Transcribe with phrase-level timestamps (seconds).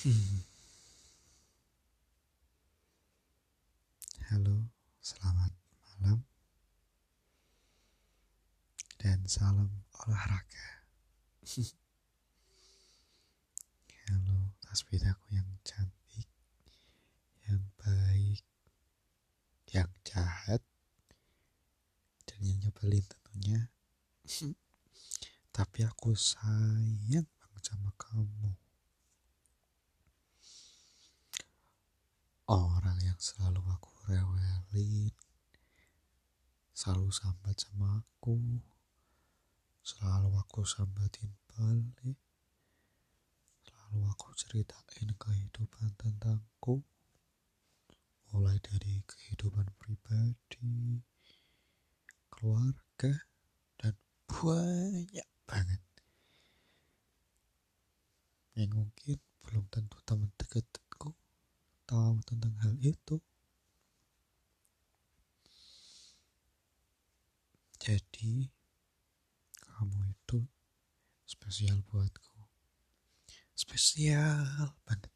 [0.00, 0.40] Hmm.
[4.32, 4.64] Halo,
[5.04, 6.24] selamat malam
[8.96, 9.68] dan salam
[10.00, 10.88] olahraga.
[14.08, 16.32] Halo, tasbihku yang cantik,
[17.44, 18.40] yang baik,
[19.68, 20.64] yang jahat,
[22.24, 23.68] dan yang nyebelin tentunya.
[25.60, 28.69] Tapi aku sayang banget sama kamu.
[32.50, 35.14] Orang yang selalu aku rewelin,
[36.74, 38.42] selalu sambat sama aku,
[39.86, 42.18] selalu aku sambatin balik,
[43.62, 46.82] selalu aku ceritain kehidupan tentangku,
[48.34, 50.98] mulai dari kehidupan pribadi,
[52.34, 53.14] keluarga,
[53.78, 53.94] dan
[54.26, 55.82] banyak banget.
[58.58, 60.69] Yang mungkin belum tentu teman dekatku
[62.00, 63.20] tahu tentang hal itu.
[67.76, 68.48] Jadi,
[69.60, 70.40] kamu itu
[71.28, 72.40] spesial buatku.
[73.52, 75.12] Spesial banget.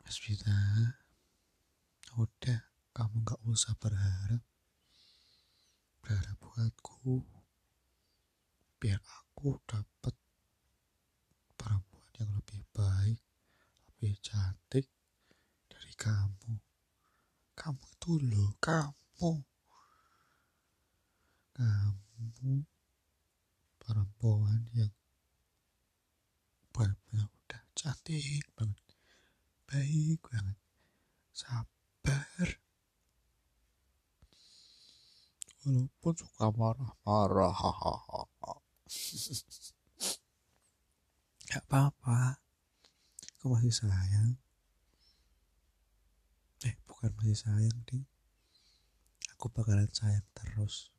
[0.00, 0.60] Mas Vita,
[2.16, 2.60] udah
[2.96, 4.40] kamu gak usah berharap.
[6.00, 7.20] Berharap buatku.
[8.80, 10.16] Biar aku dapat
[11.60, 13.20] perempuan yang lebih baik,
[14.02, 14.90] lebih cantik
[15.70, 16.58] dari kamu.
[17.54, 19.46] Kamu itu loh, kamu.
[21.54, 22.66] Kamu
[23.78, 24.90] perempuan yang
[26.74, 28.82] benar-benar udah cantik banget.
[29.70, 30.58] Baik banget.
[31.30, 32.58] Sabar.
[35.62, 37.54] Walaupun suka marah-marah.
[41.54, 42.41] Gak apa-apa.
[43.42, 44.38] Aku masih sayang.
[46.62, 48.06] Eh, bukan masih sayang, Ding.
[49.34, 50.94] Aku bakalan sayang terus.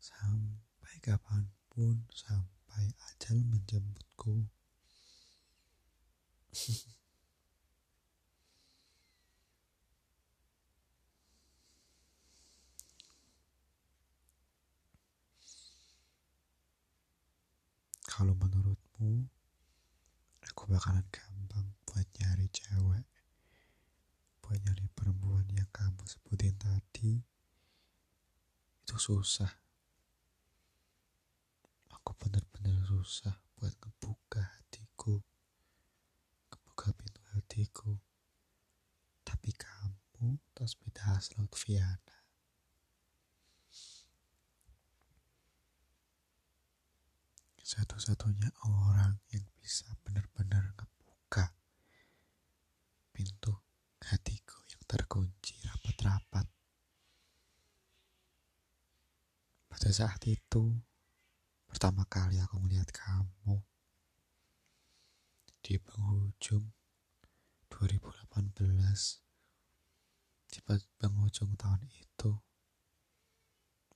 [0.00, 4.48] Sampai kapan pun, sampai ajal menjemputku.
[18.08, 19.28] Kalau menurutmu,
[20.72, 23.04] bakalan gampang buat nyari cewek,
[24.40, 27.20] buat nyari perempuan yang kamu sebutin tadi,
[28.80, 29.52] itu susah.
[31.92, 35.20] Aku bener-bener susah buat ngebuka hatiku,
[36.48, 37.92] ngebuka pintu hatiku.
[39.28, 42.21] Tapi kamu Tasbita Lutfiana.
[47.72, 51.56] Satu-satunya orang yang bisa benar-benar ngebuka
[53.16, 53.56] pintu
[54.04, 56.44] hatiku yang terkunci rapat-rapat.
[59.72, 60.76] Pada saat itu,
[61.64, 63.64] pertama kali aku melihat kamu
[65.64, 66.68] di penghujung
[67.72, 68.52] 2018
[70.52, 70.60] di
[71.00, 72.36] penghujung tahun itu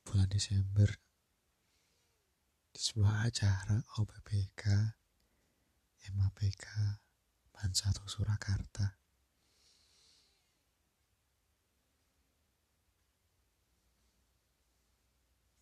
[0.00, 0.88] bulan Desember
[2.76, 4.62] di sebuah acara OPPK
[6.12, 6.64] MAPK
[7.48, 9.00] Ban 1 Surakarta.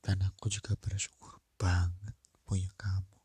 [0.02, 3.18] Dan aku juga bersyukur banget punya kamu.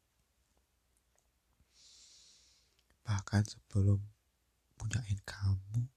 [3.10, 4.06] Bahkan sebelum
[4.78, 5.90] punyain kamu,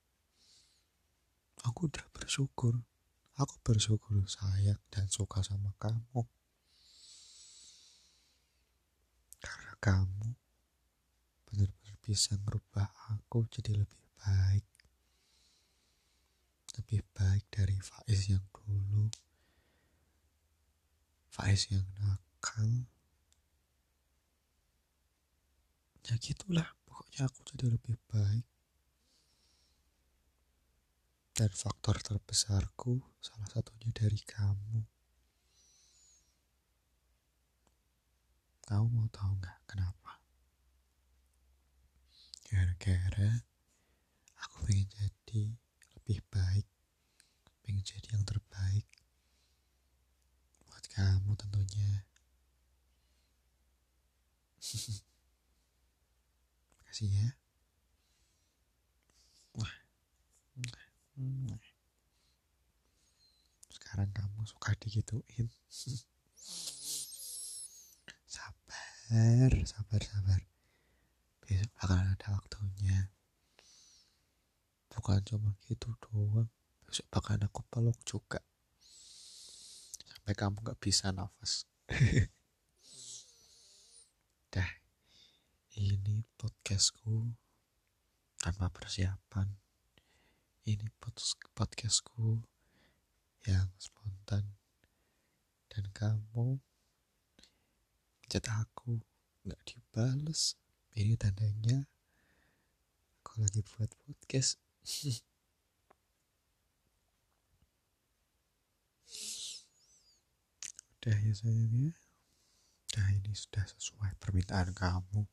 [1.69, 2.81] aku udah bersyukur.
[3.37, 6.25] Aku bersyukur sayang dan suka sama kamu.
[9.83, 10.39] Kamu
[11.51, 14.67] benar-benar bisa merubah aku jadi lebih baik.
[16.79, 19.11] Lebih baik dari Faiz yang dulu.
[21.35, 22.87] Faiz yang nakal.
[26.07, 28.47] Ya gitulah, pokoknya aku jadi lebih baik.
[31.35, 35.02] Dan faktor terbesarku salah satunya dari kamu.
[38.63, 40.13] Kamu mau tahu nggak kenapa?
[42.47, 43.31] Gara-gara
[44.39, 45.43] aku pengen jadi
[45.99, 46.67] lebih baik,
[47.67, 48.87] pengen jadi yang terbaik
[50.69, 52.07] buat kamu tentunya.
[56.79, 57.29] Makasih ya.
[59.59, 59.75] Wah.
[63.69, 65.51] Sekarang kamu suka digituin.
[69.13, 69.53] Sabar.
[69.69, 70.41] sabar sabar.
[71.45, 73.13] Besok bakalan ada waktunya.
[74.89, 76.49] Bukan cuma gitu doang.
[76.89, 78.41] Besok bakalan aku peluk juga.
[80.09, 81.69] Sampai kamu gak bisa nafas.
[84.57, 84.71] Dah
[85.77, 87.37] ini podcastku
[88.41, 89.53] tanpa persiapan.
[90.65, 90.89] Ini
[91.53, 92.41] podcastku
[93.45, 94.57] yang spontan.
[95.69, 96.72] Dan kamu
[98.33, 98.97] chat aku
[99.45, 100.57] nggak dibales.
[100.97, 101.85] Ini tandanya
[103.21, 104.57] aku lagi buat podcast?
[110.97, 111.93] Udah ya sayang ya.
[112.97, 115.29] Nah ini sudah sesuai permintaan kamu.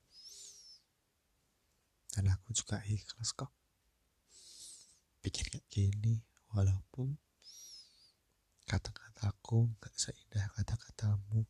[2.20, 3.56] Dan aku juga ikhlas kok.
[5.24, 6.20] Bikin kayak gini
[6.52, 7.16] walaupun
[8.68, 11.48] kata-kataku nggak seindah kata-katamu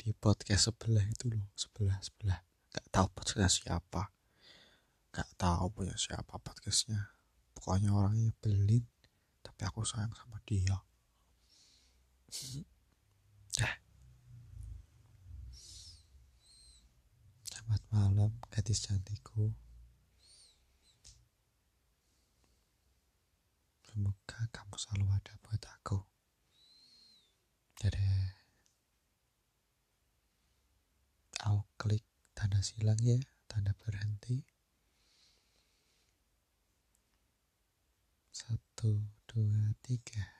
[0.00, 2.40] di podcast sebelah itu loh sebelah sebelah.
[2.72, 4.08] Nggak tahu podcastnya siapa.
[5.12, 7.12] Nggak tahu punya siapa podcastnya.
[7.52, 8.80] Pokoknya orangnya belin
[9.44, 10.80] tapi aku sayang sama dia.
[13.60, 13.76] Dah.
[17.44, 19.52] Selamat malam gadis cantikku.
[23.84, 25.98] Semoga kamu selalu ada buat aku.
[27.84, 28.40] Dadah
[31.44, 32.04] aku klik
[32.40, 34.40] tanda silang ya tanda berhenti.
[38.32, 38.96] Satu
[39.28, 40.39] dua tiga